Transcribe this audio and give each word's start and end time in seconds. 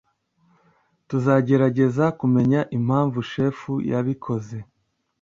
Tuzagerageza 1.07 2.05
kumenya 2.19 2.59
impamvu 2.77 3.17
chef 3.31 3.57
yabikoze. 3.91 4.57